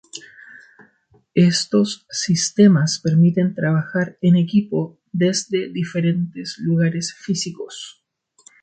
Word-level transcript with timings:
Estos 1.51 2.07
sistemas 2.09 2.97
permiten 2.97 3.53
trabajar 3.53 4.17
en 4.23 4.35
equipo 4.35 4.99
desde 5.11 5.69
diferentes 5.71 6.57
lugares 6.57 7.13
físicos. 7.13 8.03